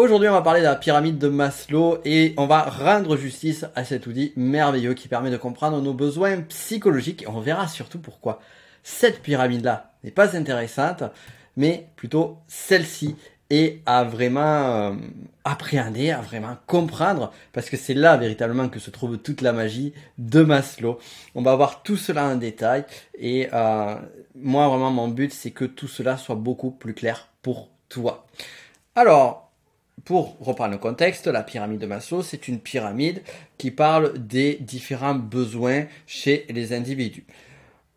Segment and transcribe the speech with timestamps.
[0.00, 3.84] Aujourd'hui, on va parler de la pyramide de Maslow et on va rendre justice à
[3.84, 8.40] cet outil merveilleux qui permet de comprendre nos besoins psychologiques et on verra surtout pourquoi
[8.82, 11.02] cette pyramide-là n'est pas intéressante,
[11.58, 13.14] mais plutôt celle-ci
[13.50, 14.92] et à vraiment euh,
[15.44, 19.92] appréhender, à vraiment comprendre, parce que c'est là véritablement que se trouve toute la magie
[20.16, 20.98] de Maslow.
[21.34, 22.86] On va voir tout cela en détail
[23.18, 23.96] et euh,
[24.34, 28.26] moi vraiment mon but c'est que tout cela soit beaucoup plus clair pour toi.
[28.96, 29.49] Alors,
[30.04, 33.22] pour reprendre le contexte, la pyramide de Maslow, c'est une pyramide
[33.58, 37.24] qui parle des différents besoins chez les individus.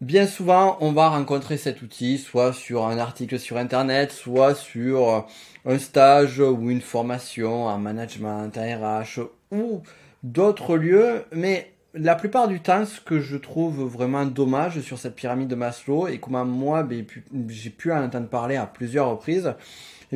[0.02, 5.28] Bien souvent, on va rencontrer cet outil soit sur un article sur Internet, soit sur
[5.66, 9.81] un stage ou une formation en management, en RH ou
[10.22, 11.23] d'autres lieux.
[11.31, 15.56] Mais la plupart du temps, ce que je trouve vraiment dommage sur cette pyramide de
[15.56, 17.06] Maslow et comment moi ben,
[17.48, 19.54] j'ai pu en entendre parler à plusieurs reprises,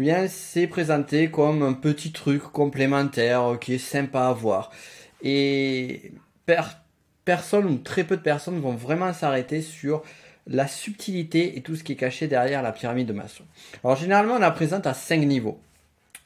[0.06, 4.72] eh c'est présenté comme un petit truc complémentaire qui est sympa à voir.
[5.24, 6.12] Et
[7.26, 10.04] personne ou très peu de personnes vont vraiment s'arrêter sur
[10.46, 13.46] la subtilité et tout ce qui est caché derrière la pyramide de Maslow.
[13.84, 15.60] Alors généralement on la présente à cinq niveaux.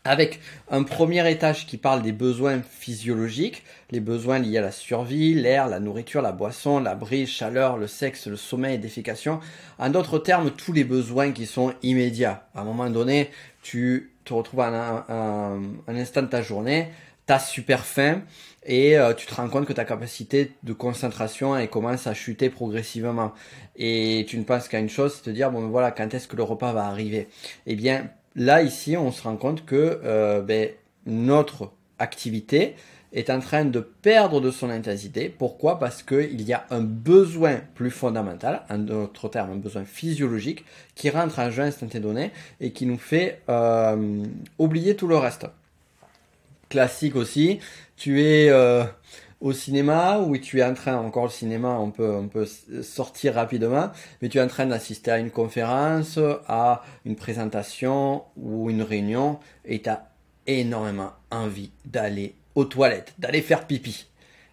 [0.04, 0.40] Avec
[0.72, 5.68] un premier étage qui parle des besoins physiologiques, les besoins liés à la survie, l'air,
[5.70, 9.40] la nourriture, la boisson, la brise, chaleur, le sexe, le sommeil et défécation.
[9.78, 12.48] En d'autres termes, tous les besoins qui sont immédiats.
[12.56, 13.30] À un moment donné,
[13.62, 16.88] tu te retrouves à un, un instant de ta journée,
[17.28, 18.24] tu as super faim,
[18.64, 22.50] et euh, tu te rends compte que ta capacité de concentration elle commence à chuter
[22.50, 23.34] progressivement
[23.76, 26.36] et tu ne penses qu'à une chose c'est de dire bon voilà quand est-ce que
[26.36, 27.28] le repas va arriver?
[27.66, 30.70] Eh bien là ici on se rend compte que euh, ben,
[31.06, 32.76] notre activité
[33.14, 35.28] est en train de perdre de son intensité.
[35.28, 35.80] Pourquoi?
[35.80, 40.64] Parce qu'il y a un besoin plus fondamental, en d'autres termes un besoin physiologique,
[40.96, 44.24] qui rentre en jeu à un donné et qui nous fait euh,
[44.58, 45.46] oublier tout le reste
[46.70, 47.60] classique aussi.
[47.98, 48.84] Tu es euh,
[49.42, 52.48] au cinéma ou tu es en train, encore le cinéma, on peut, on peut
[52.84, 53.92] sortir rapidement,
[54.22, 59.40] mais tu es en train d'assister à une conférence, à une présentation ou une réunion
[59.66, 60.12] et tu as
[60.48, 64.08] énormément envie d'aller aux toilettes, d'aller faire pipi.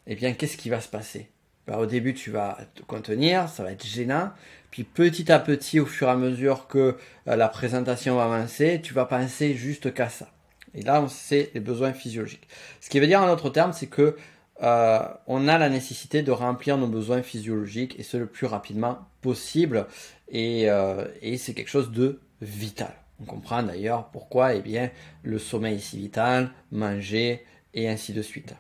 [0.07, 1.31] Eh bien, qu'est-ce qui va se passer?
[1.67, 4.31] Bah, Au début, tu vas te contenir, ça va être gênant.
[4.71, 8.81] Puis petit à petit, au fur et à mesure que euh, la présentation va avancer,
[8.83, 10.29] tu vas penser juste qu'à ça.
[10.75, 12.49] Et là, c'est les besoins physiologiques.
[12.81, 14.17] Ce qui veut dire en d'autres termes, c'est que
[14.63, 18.99] euh, on a la nécessité de remplir nos besoins physiologiques et ce le plus rapidement
[19.21, 19.87] possible.
[20.29, 21.05] Et, euh,
[21.37, 22.95] c'est quelque chose de vital.
[23.21, 24.91] On comprend d'ailleurs pourquoi eh bien,
[25.23, 28.55] le sommeil est si vital, manger et ainsi de suite.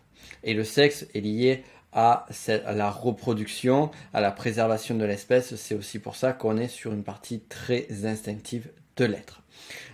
[0.45, 2.27] Et le sexe est lié à,
[2.67, 5.55] à la reproduction, à la préservation de l'espèce.
[5.57, 9.43] C'est aussi pour ça qu'on est sur une partie très instinctive de l'être.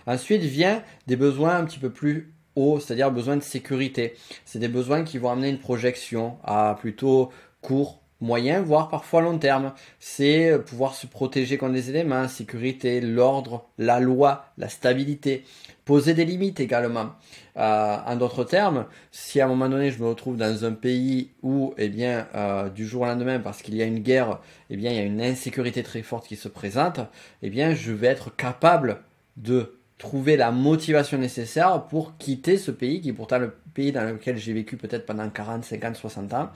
[0.07, 4.15] Ensuite vient des besoins un petit peu plus c'est-à-dire besoin de sécurité.
[4.45, 9.37] C'est des besoins qui vont amener une projection à plutôt court, moyen, voire parfois long
[9.37, 9.73] terme.
[9.99, 15.43] C'est pouvoir se protéger contre les éléments, sécurité, l'ordre, la loi, la stabilité.
[15.83, 17.11] Poser des limites également.
[17.57, 21.31] Euh, en d'autres termes, si à un moment donné je me retrouve dans un pays
[21.43, 24.39] où, eh bien, euh, du jour au lendemain, parce qu'il y a une guerre,
[24.69, 26.99] eh bien, il y a une insécurité très forte qui se présente,
[27.43, 29.01] eh bien, je vais être capable
[29.37, 34.03] de trouver la motivation nécessaire pour quitter ce pays, qui est pourtant le pays dans
[34.03, 36.49] lequel j'ai vécu peut-être pendant 40, 50, 60 ans,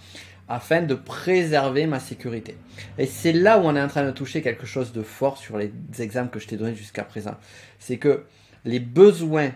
[0.49, 2.57] afin de préserver ma sécurité.
[2.97, 5.57] Et c'est là où on est en train de toucher quelque chose de fort sur
[5.57, 7.35] les exemples que je t'ai donnés jusqu'à présent.
[7.77, 8.25] C'est que
[8.65, 9.51] les besoins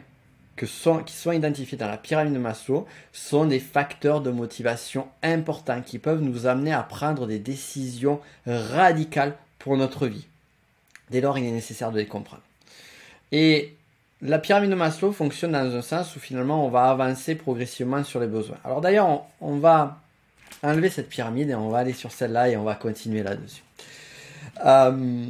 [0.55, 5.97] qui sont identifiés dans la pyramide de Maslow sont des facteurs de motivation importants qui
[5.97, 10.27] peuvent nous amener à prendre des décisions radicales pour notre vie.
[11.09, 12.43] Dès lors, il est nécessaire de les comprendre.
[13.33, 13.73] Et
[14.21, 18.19] la pyramide de Maslow fonctionne dans un sens où finalement on va avancer progressivement sur
[18.19, 18.57] les besoins.
[18.63, 19.97] Alors d'ailleurs, on, va
[20.61, 23.63] enlever cette pyramide et on va aller sur celle-là et on va continuer là-dessus.
[24.63, 25.25] Euh,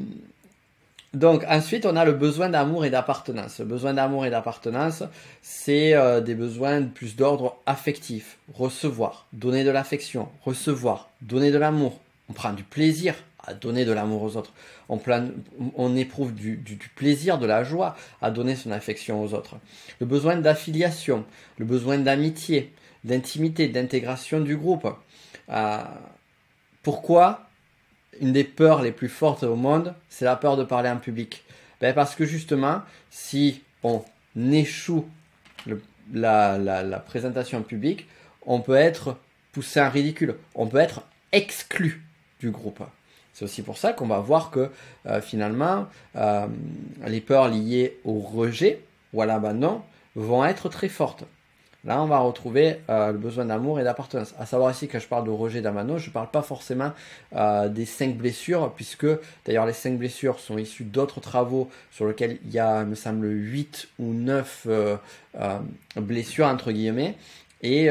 [1.14, 3.60] donc ensuite, on a le besoin d'amour et d'appartenance.
[3.60, 5.04] Le besoin d'amour et d'appartenance,
[5.42, 8.38] c'est euh, des besoins plus d'ordre affectif.
[8.54, 12.02] Recevoir, donner de l'affection, recevoir, donner de l'amour.
[12.30, 14.54] On prend du plaisir à donner de l'amour aux autres.
[14.90, 16.58] On, éprouve du,
[16.96, 19.58] plaisir, de la joie à donner son affection aux autres.
[20.00, 21.26] Le besoin d'affiliation,
[21.58, 22.74] le besoin d'amitié,
[23.04, 24.88] d'intimité, d'intégration du groupe.
[25.50, 25.78] Euh,
[26.84, 27.50] pourquoi
[28.22, 31.44] une des peurs les plus fortes au monde, c'est la peur de parler en public?
[31.82, 34.04] Ben Parce que justement, si on
[34.38, 35.06] échoue
[36.14, 38.08] la, la présentation en public,
[38.46, 39.18] on peut être
[39.52, 42.04] poussé en ridicule, on peut être exclu
[42.40, 42.84] du groupe.
[43.34, 44.70] C'est aussi pour ça qu'on va voir que
[45.08, 46.46] euh, finalement, euh,
[47.06, 48.82] les peurs liées au rejet
[49.12, 49.82] ou à l'abandon
[50.16, 51.24] vont être très fortes.
[51.84, 54.34] Là, on va retrouver euh, le besoin d'amour et d'appartenance.
[54.40, 56.94] À savoir ici, que je parle de Roger Damano, je ne parle pas forcément
[57.34, 59.08] des cinq blessures, puisque
[59.46, 63.28] d'ailleurs les cinq blessures sont issues d'autres travaux sur lesquels il y a, me semble,
[63.28, 64.98] 8 ou 9 euh,
[65.98, 67.18] blessures, entre guillemets.
[67.62, 67.90] Et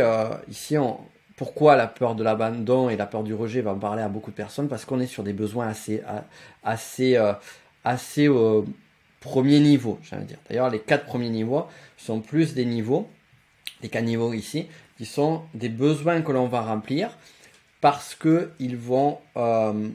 [0.48, 0.98] ici, on,
[1.42, 4.30] pourquoi la peur de l'abandon et la peur du rejet va en parler à beaucoup
[4.30, 6.00] de personnes Parce qu'on est sur des besoins assez,
[6.62, 7.20] assez,
[7.84, 8.28] assez
[9.20, 10.38] premier niveau, j'allais dire.
[10.48, 11.66] D'ailleurs, les quatre premiers niveaux
[11.96, 13.08] sont plus des niveaux
[13.82, 17.10] les caniveaux ici, qui sont des besoins que l'on va remplir
[17.80, 19.88] parce qu'ils vont euh,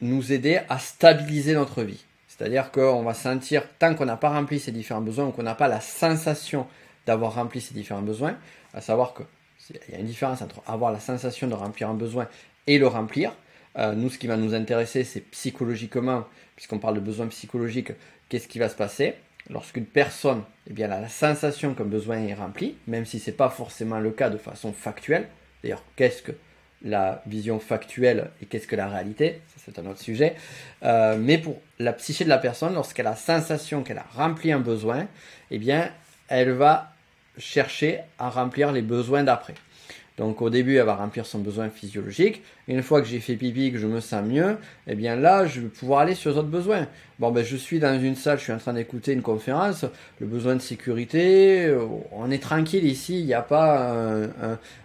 [0.00, 2.04] nous aider à stabiliser notre vie.
[2.26, 5.54] C'est-à-dire qu'on va sentir, tant qu'on n'a pas rempli ces différents besoins, ou qu'on n'a
[5.54, 6.66] pas la sensation
[7.06, 8.36] d'avoir rempli ces différents besoins,
[8.74, 9.14] à savoir
[9.66, 12.28] qu'il y a une différence entre avoir la sensation de remplir un besoin
[12.66, 13.32] et le remplir.
[13.78, 16.24] Euh, nous, ce qui va nous intéresser, c'est psychologiquement,
[16.56, 17.92] puisqu'on parle de besoins psychologiques,
[18.28, 19.14] qu'est-ce qui va se passer?
[19.48, 23.36] Lorsqu'une personne eh bien, a la sensation qu'un besoin est rempli, même si ce n'est
[23.36, 25.28] pas forcément le cas de façon factuelle,
[25.62, 26.32] d'ailleurs, qu'est-ce que
[26.82, 30.34] la vision factuelle et qu'est-ce que la réalité, c'est un autre sujet,
[30.82, 34.50] euh, mais pour la psyché de la personne, lorsqu'elle a la sensation qu'elle a rempli
[34.50, 35.06] un besoin,
[35.50, 35.92] eh bien,
[36.28, 36.92] elle va
[37.40, 39.54] chercher à remplir les besoins d'après.
[40.20, 42.42] Donc au début, elle va remplir son besoin physiologique.
[42.68, 45.62] une fois que j'ai fait pipi, que je me sens mieux, eh bien là, je
[45.62, 46.88] vais pouvoir aller sur les autres besoins.
[47.18, 49.86] Bon, ben je suis dans une salle, je suis en train d'écouter une conférence.
[50.18, 53.18] Le besoin de sécurité, euh, on est tranquille ici.
[53.18, 53.94] Il n'y a pas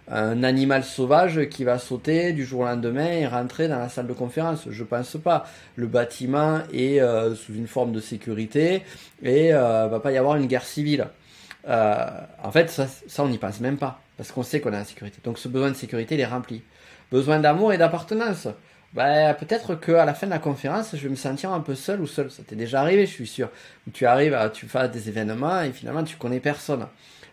[0.08, 4.06] un, animal sauvage qui va sauter du jour au lendemain et rentrer dans la salle
[4.06, 4.66] de conférence.
[4.70, 5.44] Je pense pas.
[5.76, 8.84] Le bâtiment est euh, sous une forme de sécurité
[9.22, 11.08] et euh, va pas y avoir une guerre civile.
[11.68, 14.84] En fait, ça, ça on n'y pense même pas parce qu'on sait qu'on a la
[14.84, 15.18] sécurité.
[15.24, 16.62] Donc ce besoin de sécurité, il est rempli.
[17.10, 18.48] Besoin d'amour et d'appartenance.
[18.94, 22.00] Bah, peut-être qu'à la fin de la conférence, je vais me sentir un peu seul
[22.00, 22.30] ou seul.
[22.30, 23.50] Ça t'est déjà arrivé, je suis sûr.
[23.92, 26.86] Tu arrives, tu fais des événements et finalement tu connais personne.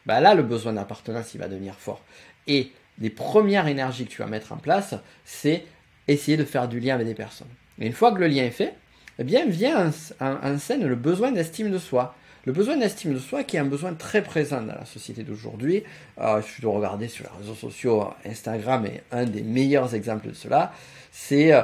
[0.05, 2.01] Bah, là, le besoin d'appartenance, il va devenir fort.
[2.47, 5.63] Et les premières énergies que tu vas mettre en place, c'est
[6.07, 7.47] essayer de faire du lien avec des personnes.
[7.79, 8.73] Et une fois que le lien est fait,
[9.19, 12.15] eh bien, vient en scène le besoin d'estime de soi.
[12.45, 15.83] Le besoin d'estime de soi qui est un besoin très présent dans la société d'aujourd'hui.
[16.19, 20.27] Euh, je suis de regarder sur les réseaux sociaux, Instagram est un des meilleurs exemples
[20.27, 20.73] de cela.
[21.13, 21.61] C'est euh,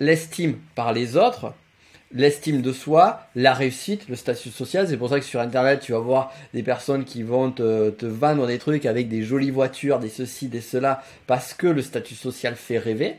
[0.00, 1.52] l'estime par les autres,
[2.10, 4.88] l'estime de soi, la réussite, le statut social.
[4.88, 8.06] C'est pour ça que sur Internet, tu vas voir des personnes qui vont te, te,
[8.06, 12.14] vendre des trucs avec des jolies voitures, des ceci, des cela, parce que le statut
[12.14, 13.16] social fait rêver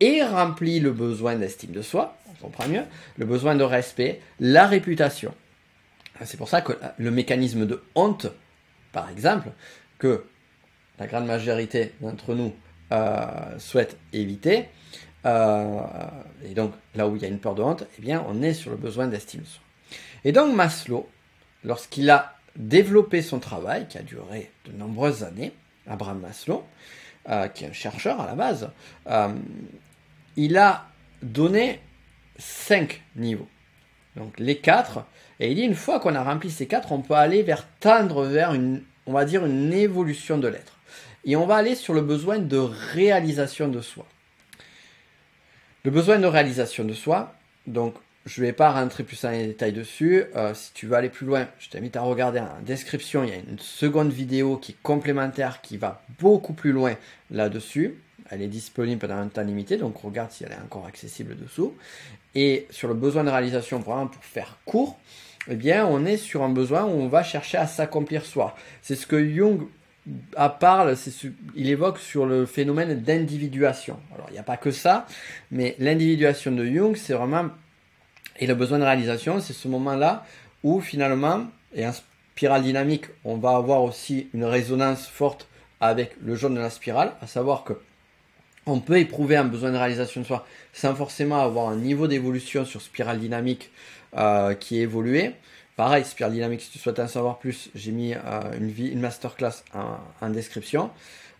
[0.00, 2.82] et remplit le besoin d'estime de soi, on comprend mieux,
[3.16, 5.32] le besoin de respect, la réputation.
[6.24, 8.26] C'est pour ça que le mécanisme de honte,
[8.92, 9.50] par exemple,
[9.98, 10.24] que
[10.98, 12.54] la grande majorité d'entre nous
[12.92, 14.66] euh, souhaite éviter,
[15.24, 15.80] euh,
[16.44, 18.54] et donc là où il y a une peur de honte, eh bien on est
[18.54, 19.62] sur le besoin d'estime de soi.
[20.24, 21.08] Et donc Maslow,
[21.64, 25.52] lorsqu'il a développé son travail, qui a duré de nombreuses années,
[25.86, 26.64] Abraham Maslow,
[27.28, 28.70] euh, qui est un chercheur à la base,
[30.36, 30.86] il a
[31.22, 31.80] donné
[32.38, 33.48] cinq niveaux.
[34.16, 35.04] Donc les quatre,
[35.40, 38.24] et il dit une fois qu'on a rempli ces quatre, on peut aller vers tendre
[38.24, 40.78] vers une, on va dire une évolution de l'être.
[41.24, 44.06] Et on va aller sur le besoin de réalisation de soi.
[45.84, 47.34] Le besoin de réalisation de soi,
[47.66, 50.24] donc je ne vais pas rentrer plus en détail dessus.
[50.34, 53.22] Euh, si tu veux aller plus loin, je t'invite à regarder en description.
[53.22, 56.94] Il y a une seconde vidéo qui est complémentaire, qui va beaucoup plus loin
[57.30, 57.94] là-dessus.
[58.30, 61.74] Elle est disponible pendant un temps limité, donc regarde si elle est encore accessible dessous.
[62.34, 64.98] Et sur le besoin de réalisation, vraiment pour faire court,
[65.48, 68.56] eh bien, on est sur un besoin où on va chercher à s'accomplir soi.
[68.82, 69.68] C'est ce que Jung
[70.60, 70.96] parle,
[71.54, 73.98] il évoque sur le phénomène d'individuation.
[74.14, 75.06] Alors, il n'y a pas que ça,
[75.50, 77.50] mais l'individuation de Jung, c'est vraiment,
[78.38, 80.24] et le besoin de réalisation, c'est ce moment-là
[80.62, 85.48] où finalement, et en spirale dynamique, on va avoir aussi une résonance forte
[85.80, 87.74] avec le jaune de la spirale, à savoir que
[88.66, 92.64] on peut éprouver un besoin de réalisation de soi sans forcément avoir un niveau d'évolution
[92.64, 93.70] sur spirale dynamique
[94.16, 95.32] euh, qui est évolué.
[95.76, 98.18] Pareil, spirale dynamique, si tu souhaites en savoir plus, j'ai mis euh,
[98.58, 99.62] une, masterclass
[100.20, 100.90] en, description.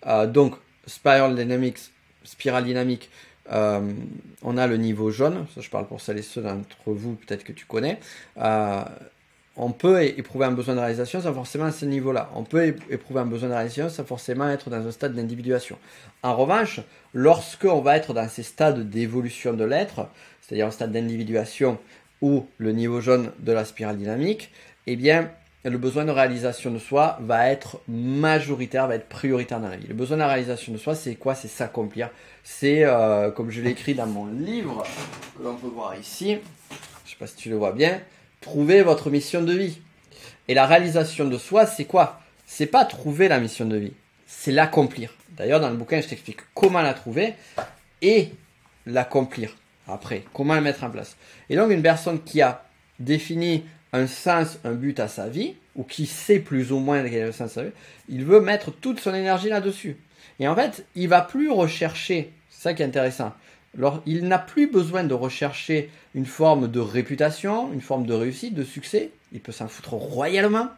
[0.06, 0.54] Euh, donc,
[0.87, 1.78] Spiral Dynamics,
[2.23, 3.11] spirale dynamique,
[3.50, 7.52] on a le niveau jaune, je parle pour celles et ceux d'entre vous peut-être que
[7.52, 8.00] tu connais
[9.56, 12.30] on peut éprouver un besoin de réalisation sans forcément à ce niveau-là.
[12.34, 15.78] On peut éprouver un besoin de réalisation sans forcément être dans un stade d'individuation.
[16.22, 16.80] En revanche,
[17.14, 20.08] lorsqu'on va être dans ces stades d'évolution de l'être,
[20.42, 21.78] c'est-à-dire un stade d'individuation
[22.20, 24.50] ou le niveau jaune de la spirale dynamique,
[24.86, 25.30] eh bien,
[25.64, 29.86] le besoin de réalisation de soi va être majoritaire, va être prioritaire dans la vie.
[29.88, 31.34] Le besoin de réalisation de soi, c'est quoi?
[31.34, 32.10] C'est s'accomplir.
[32.44, 34.84] C'est, euh, comme je l'écris dans mon livre,
[35.36, 38.00] que l'on peut voir ici, je ne sais pas si tu le vois bien,
[38.47, 39.81] Trouvez votre mission de vie.
[40.47, 42.21] Et la réalisation de soi, c'est quoi?
[42.47, 43.93] C'est pas trouver la mission de vie,
[44.25, 45.12] c'est l'accomplir.
[45.31, 47.35] D'ailleurs, dans le bouquin, je t'explique comment la trouver
[48.03, 48.29] et
[48.87, 49.57] l'accomplir
[49.88, 51.17] après, comment la mettre en place.
[51.50, 52.65] Et donc, une personne qui a
[53.00, 57.15] défini un sens, un but à sa vie, ou qui sait plus ou moins quel
[57.15, 57.73] est le sens de sa vie,
[58.09, 59.97] il veut mettre toute son énergie là-dessus.
[60.38, 63.35] Et en fait, il va plus rechercher, c'est ça qui est intéressant,
[63.78, 68.54] alors, il n'a plus besoin de rechercher une forme de réputation, une forme de réussite,
[68.54, 69.11] de succès.
[69.33, 70.68] Il peut s'en foutre royalement.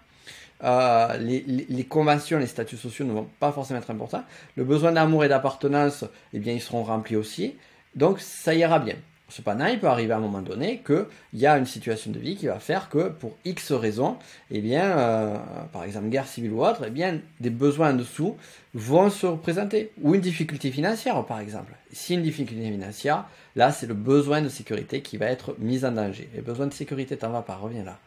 [0.64, 4.24] Euh, les, conventions, les statuts sociaux ne vont pas forcément être importants.
[4.56, 7.54] Le besoin d'amour et d'appartenance, eh bien, ils seront remplis aussi.
[7.94, 8.96] Donc, ça ira bien.
[9.30, 12.36] Cependant, il peut arriver à un moment donné qu'il y a une situation de vie
[12.36, 14.16] qui va faire que, pour X raisons,
[14.50, 15.36] eh bien, euh,
[15.70, 18.38] par exemple, guerre civile ou autre, eh bien, des besoins en dessous
[18.72, 19.92] vont se représenter.
[20.00, 21.74] Ou une difficulté financière, par exemple.
[21.92, 25.92] Si une difficulté financière, là, c'est le besoin de sécurité qui va être mis en
[25.92, 26.30] danger.
[26.34, 27.98] Les besoins de sécurité, t'en vas pas, reviens là.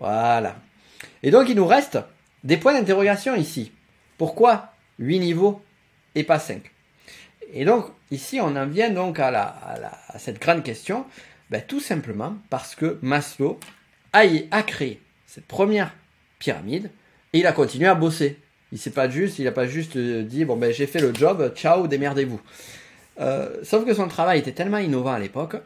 [0.00, 0.56] Voilà.
[1.22, 1.98] Et donc, il nous reste
[2.42, 3.70] des points d'interrogation ici.
[4.18, 5.62] Pourquoi 8 niveaux
[6.16, 6.72] et pas 5
[7.52, 9.54] et donc, ici, on en vient donc à, la,
[10.18, 11.04] cette grande question,
[11.50, 13.58] ben, tout simplement parce que Maslow
[14.12, 15.94] a, a, créé cette première
[16.38, 16.90] pyramide
[17.32, 18.38] et il a continué à bosser.
[18.72, 21.14] Il s'est pas juste, il a pas juste euh, dit bon ben j'ai fait le
[21.14, 22.40] job, ciao, démerdez-vous.
[23.20, 25.56] Euh, sauf que son travail était tellement innovant à l'époque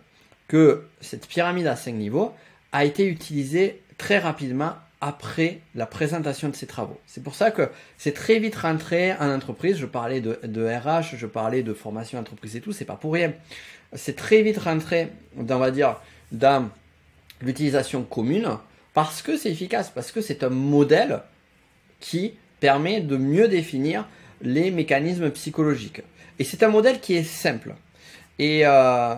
[0.48, 2.34] que cette pyramide à 5 niveaux
[2.72, 7.00] a été utilisée très rapidement après la présentation de ses travaux.
[7.06, 9.78] C'est pour ça que c'est très vite rentré en entreprise.
[9.78, 13.32] Je parlais de, RH, je parlais de formation entreprise et tout, c'est pas pour rien.
[13.94, 15.96] C'est très vite rentré, dans, on va dire,
[16.32, 16.68] dans
[17.40, 18.58] l'utilisation commune
[18.92, 21.22] parce que c'est efficace, parce que c'est un modèle
[22.00, 24.06] qui permet de mieux définir
[24.42, 26.02] les mécanismes psychologiques.
[26.38, 27.74] Et c'est un modèle qui est simple.
[28.38, 29.14] Et, euh,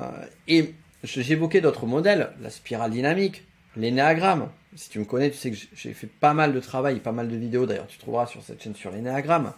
[0.47, 3.45] et j'évoquais d'autres modèles, la spirale dynamique,
[3.77, 7.13] l'énéagramme, si tu me connais, tu sais que j'ai fait pas mal de travail, pas
[7.13, 9.53] mal de vidéos d'ailleurs, tu trouveras sur cette chaîne sur l'énéagramme.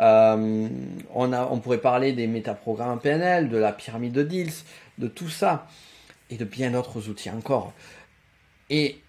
[0.00, 0.68] Euh,
[1.14, 4.52] on, pourrait parler des métaprogrammes PNL, de la pyramide de Diels,
[4.98, 5.66] de tout ça,
[6.30, 7.72] et de bien d'autres outils encore.
[8.70, 9.00] Et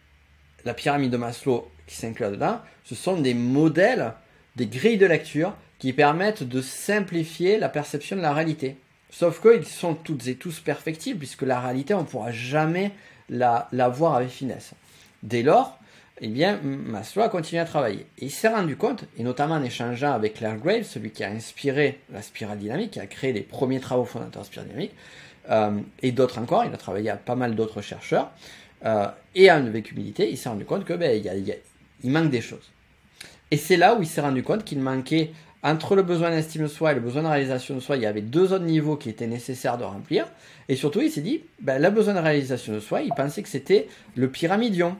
[0.65, 4.13] la pyramide de Maslow qui s'inclut là-dedans, ce sont des modèles,
[4.55, 8.77] des grilles de lecture qui permettent de simplifier la perception de la réalité.
[9.09, 12.91] Sauf qu'ils sont toutes et tous perfectibles, puisque la réalité, on ne pourra jamais
[13.29, 14.73] la voir avec finesse.
[15.23, 15.79] Dès lors,
[16.19, 18.05] eh bien, Maslow a continué à travailler.
[18.19, 21.29] Et il s'est rendu compte, et notamment en échangeant avec Claire Graves, celui qui a
[21.29, 24.91] inspiré la spirale dynamique, qui a créé les premiers travaux fondateurs de spirale dynamique,
[25.49, 28.31] euh, et d'autres encore, il a travaillé à pas mal d'autres chercheurs,
[28.85, 31.21] euh, et avec humilité, il s'est rendu compte que ben,
[32.03, 32.71] manque des choses.
[33.49, 35.31] Et c'est là où il s'est rendu compte qu'il manquait,
[35.63, 38.05] entre le besoin d'estime de soi et le besoin de réalisation de soi, il y
[38.05, 40.25] avait deux autres niveaux qui étaient nécessaires de remplir.
[40.67, 43.47] Et surtout, il s'est dit, ben, le besoin de réalisation de soi, il pensait que
[43.47, 43.87] c'était
[44.17, 44.97] le pyramidion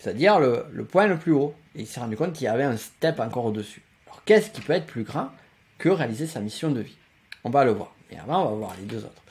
[0.00, 1.54] c'est-à-dire le, point le plus haut.
[1.76, 3.82] Et il s'est rendu compte qu'il y avait un step encore au-dessus.
[4.06, 5.28] Alors qu'est-ce qui peut être plus grand
[5.78, 6.96] que réaliser sa mission de vie?
[7.44, 7.94] On va le voir.
[8.10, 9.22] Et avant, on va voir les deux autres.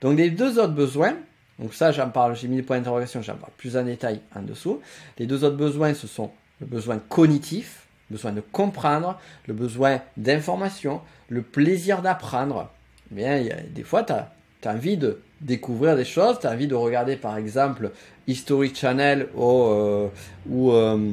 [0.00, 1.16] Donc les deux autres besoins,
[1.58, 4.42] donc ça j'en parle, j'ai mis des points d'interrogation, j'en parle plus en détail en
[4.42, 4.80] dessous.
[5.18, 6.30] Les deux autres besoins, ce sont
[6.60, 12.70] le besoin cognitif, le besoin de comprendre, le besoin d'information, le plaisir d'apprendre.
[13.10, 14.30] Bien, il y a, des fois, tu as,
[14.64, 17.90] as envie de découvrir des choses, tu as envie de regarder par exemple
[18.26, 20.08] History Channel ou, euh,
[20.50, 21.12] euh,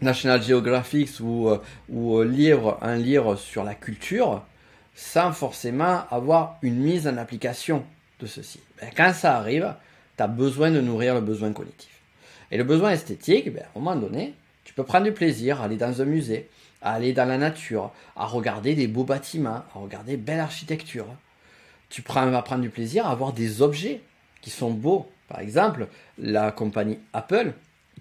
[0.00, 4.42] National Geographic ou, euh, ou lire un livre sur la culture
[4.94, 7.84] sans forcément avoir une mise en application
[8.20, 8.60] de ceci.
[8.80, 9.74] Ben, quand ça arrive,
[10.16, 11.90] tu as besoin de nourrir le besoin cognitif.
[12.50, 14.34] Et le besoin esthétique, ben, à un moment donné,
[14.64, 16.48] tu peux prendre du plaisir à aller dans un musée,
[16.82, 21.06] à aller dans la nature, à regarder des beaux bâtiments, à regarder belle architecture
[21.88, 24.00] tu prends, vas prendre du plaisir à avoir des objets
[24.40, 25.06] qui sont beaux.
[25.28, 27.52] Par exemple, la compagnie Apple,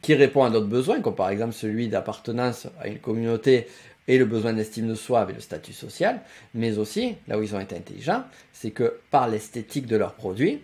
[0.01, 3.67] qui répond à d'autres besoins, comme par exemple celui d'appartenance à une communauté
[4.08, 6.22] et le besoin d'estime de soi avec le statut social,
[6.53, 10.62] mais aussi, là où ils ont été intelligents, c'est que par l'esthétique de leurs produits,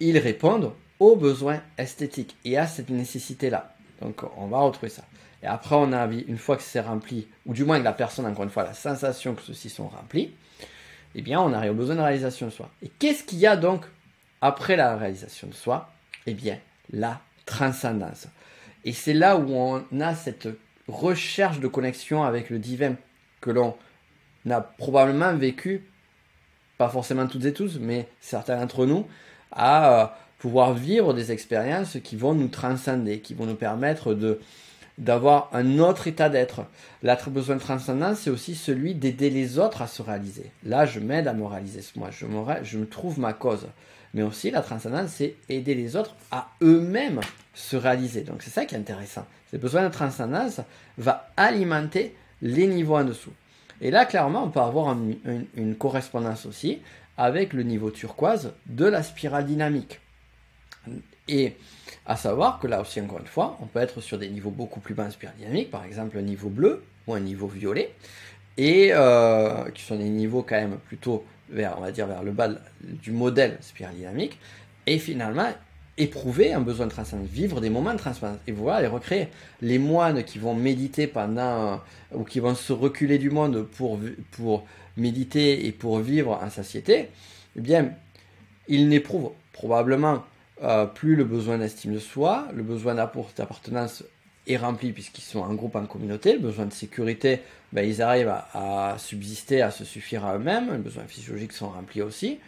[0.00, 3.74] ils répondent aux besoins esthétiques et à cette nécessité-là.
[4.00, 5.02] Donc on va retrouver ça.
[5.42, 8.26] Et après, on a une fois que c'est rempli, ou du moins que la personne,
[8.26, 10.30] encore une fois, la sensation que ceux-ci sont remplis,
[11.14, 12.70] eh bien, on arrive au besoin de réalisation de soi.
[12.82, 13.84] Et qu'est-ce qu'il y a donc
[14.40, 15.90] après la réalisation de soi?
[16.26, 16.58] Eh bien,
[16.92, 18.26] la transcendance.
[18.84, 20.48] Et c'est là où on a cette
[20.88, 22.96] recherche de connexion avec le divin
[23.40, 23.76] que l'on
[24.50, 25.84] a probablement vécu,
[26.76, 29.06] pas forcément toutes et tous, mais certains d'entre nous,
[29.52, 30.06] à euh,
[30.38, 34.40] pouvoir vivre des expériences qui vont nous transcender, qui vont nous permettre de
[34.98, 36.66] d'avoir un autre état d'être.
[37.02, 40.50] L'autre besoin de transcendance, c'est aussi celui d'aider les autres à se réaliser.
[40.64, 43.66] Là, je m'aide à me réaliser moi, je me, je me trouve ma cause.
[44.14, 47.20] mais aussi la transcendance, c'est aider les autres à eux-mêmes
[47.54, 48.22] se réaliser.
[48.22, 49.26] Donc c'est ça qui est intéressant.
[49.50, 50.60] Ce besoin de transcendance
[50.98, 53.32] va alimenter les niveaux en dessous.
[53.80, 54.96] Et là, clairement, on peut avoir
[55.56, 56.80] une, correspondance aussi
[57.16, 60.00] avec le niveau turquoise de la spirale dynamique.
[61.28, 61.54] Et
[62.06, 64.80] à savoir que là aussi, encore une fois, on peut être sur des niveaux beaucoup
[64.80, 67.92] plus bas en spirale dynamique, par exemple un niveau bleu ou un niveau violet,
[68.56, 72.32] et euh, qui sont des niveaux quand même plutôt vers, on va dire, vers le
[72.32, 72.50] bas
[72.80, 74.38] du modèle spirale dynamique.
[74.86, 75.48] Et finalement,
[75.96, 79.28] éprouver un besoin de transcendance, vivre des moments de transcendance, et voilà, les recréer.
[79.62, 81.80] Les moines qui vont méditer pendant,
[82.12, 83.98] ou qui vont se reculer du monde pour,
[84.32, 84.64] pour
[84.96, 87.08] méditer et pour vivre en satiété,
[87.56, 87.92] eh bien,
[88.68, 90.22] ils n'éprouvent probablement
[90.62, 94.04] euh, plus le besoin d'estime de soi, le besoin d'appartenance
[94.46, 97.40] est rempli puisqu'ils sont en groupe, en communauté, le besoin de sécurité,
[97.72, 102.02] ben, ils arrivent à, subsister, à se suffire à eux-mêmes, les besoins physiologiques sont remplis
[102.02, 102.38] aussi.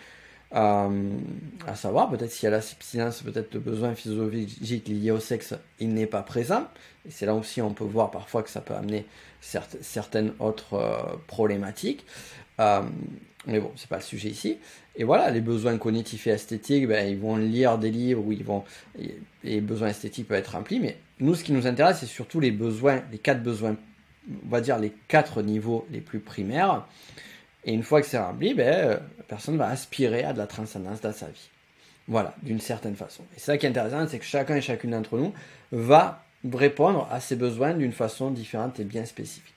[0.54, 1.10] Euh,
[1.66, 5.92] à savoir, peut-être s'il y a l'abstinence, peut-être le besoin physiologique lié au sexe, il
[5.92, 6.68] n'est pas présent.
[7.06, 9.04] Et c'est là aussi on peut voir parfois que ça peut amener
[9.40, 12.04] certaines autres euh, problématiques.
[13.46, 14.58] Mais bon, c'est pas le sujet ici.
[14.96, 18.44] Et voilà, les besoins cognitifs et esthétiques, ben, ils vont lire des livres où ils
[18.44, 18.64] vont,
[19.44, 20.80] les besoins esthétiques peuvent être remplis.
[20.80, 23.76] Mais nous, ce qui nous intéresse, c'est surtout les besoins, les quatre besoins,
[24.30, 26.86] on va dire les quatre niveaux les plus primaires.
[27.64, 30.46] Et une fois que c'est rempli, ben, euh, la personne va aspirer à de la
[30.46, 31.50] transcendance dans sa vie.
[32.08, 33.24] Voilà, d'une certaine façon.
[33.36, 35.34] Et ça qui est intéressant, c'est que chacun et chacune d'entre nous
[35.72, 36.24] va
[36.54, 39.52] répondre à ses besoins d'une façon différente et bien spécifique.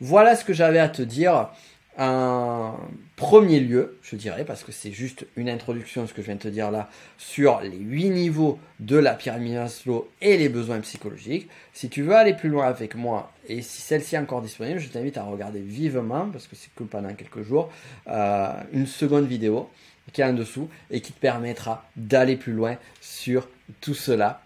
[0.00, 1.50] Voilà ce que j'avais à te dire
[1.96, 2.74] un
[3.16, 6.40] premier lieu, je dirais, parce que c'est juste une introduction, ce que je viens de
[6.40, 11.48] te dire là, sur les huit niveaux de la pyramide Maslow et les besoins psychologiques.
[11.72, 14.88] Si tu veux aller plus loin avec moi, et si celle-ci est encore disponible, je
[14.88, 17.70] t'invite à regarder vivement, parce que c'est que pendant quelques jours,
[18.08, 19.68] euh, une seconde vidéo
[20.12, 23.48] qui est en dessous et qui te permettra d'aller plus loin sur
[23.80, 24.42] tout cela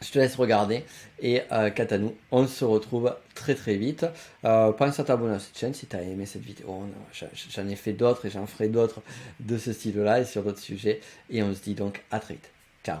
[0.00, 0.84] je te laisse regarder
[1.20, 4.06] et euh, quant à nous, on se retrouve très très vite.
[4.44, 6.84] Euh, pense à t'abonner à cette chaîne si tu as aimé cette vidéo.
[7.50, 9.00] J'en ai fait d'autres et j'en ferai d'autres
[9.40, 11.00] de ce style-là et sur d'autres sujets.
[11.30, 12.50] Et on se dit donc à très vite.
[12.84, 12.98] Ciao